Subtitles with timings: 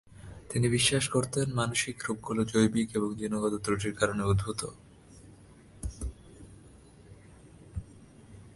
[0.49, 4.61] তিনি বিশ্বাস করতেন মানুসিক রোগগুলো জৈবিক এবং জিনগত ত্রুটির কারণে উদ্ভূত।